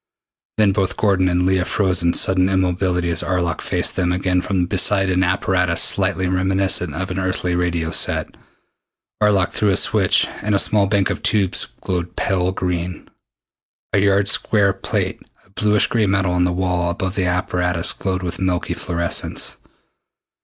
[0.57, 4.65] Then both Gordon and Leah froze into sudden immobility as Arlok faced them again from
[4.65, 8.35] beside an apparatus slightly reminiscent of an earthly radio set.
[9.21, 13.09] Arlok threw a switch, and a small bank of tubes glowed pale green.
[13.93, 18.23] A yard square plate of bluish gray metal on the wall above the apparatus glowed
[18.23, 19.57] with milky fluorescence.